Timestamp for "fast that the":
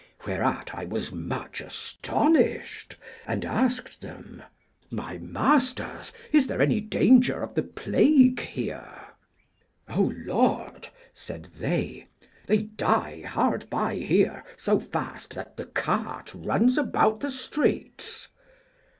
14.79-15.65